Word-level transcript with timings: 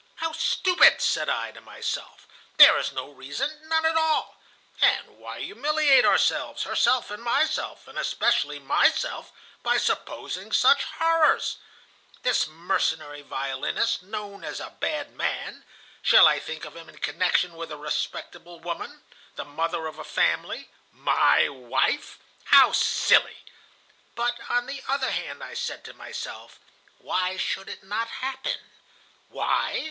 "'How 0.15 0.31
stupid!' 0.31 0.99
said 0.99 1.29
I 1.29 1.51
to 1.51 1.61
myself; 1.61 2.27
'there 2.57 2.75
is 2.79 2.91
no 2.91 3.09
reason, 3.11 3.59
none 3.69 3.85
at 3.85 3.95
all. 3.95 4.35
And 4.81 5.19
why 5.19 5.41
humiliate 5.41 6.05
ourselves, 6.05 6.63
herself 6.63 7.11
and 7.11 7.21
myself, 7.21 7.87
and 7.87 7.99
especially 7.99 8.57
myself, 8.57 9.31
by 9.61 9.77
supposing 9.77 10.51
such 10.51 10.85
horrors? 10.95 11.57
This 12.23 12.47
mercenary 12.47 13.21
violinist, 13.21 14.01
known 14.01 14.43
as 14.43 14.59
a 14.59 14.75
bad 14.79 15.13
man,—shall 15.15 16.25
I 16.25 16.39
think 16.39 16.65
of 16.65 16.75
him 16.75 16.89
in 16.89 16.97
connection 16.97 17.53
with 17.53 17.71
a 17.71 17.77
respectable 17.77 18.59
woman, 18.59 19.03
the 19.35 19.45
mother 19.45 19.85
of 19.85 19.99
a 19.99 20.03
family, 20.03 20.67
my 20.91 21.47
wife? 21.47 22.17
How 22.45 22.71
silly!' 22.71 23.45
But 24.15 24.39
on 24.49 24.65
the 24.65 24.81
other 24.87 25.11
hand, 25.11 25.43
I 25.43 25.53
said 25.53 25.83
to 25.83 25.93
myself: 25.93 26.59
'Why 26.97 27.37
should 27.37 27.69
it 27.69 27.83
not 27.83 28.07
happen?' 28.07 28.71
"Why? 29.29 29.79